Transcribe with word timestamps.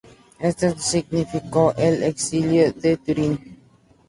Esto 0.39 0.75
significó 0.79 1.75
el 1.77 2.01
exilio 2.01 2.73
de 2.73 2.97
Túrin. 2.97 3.57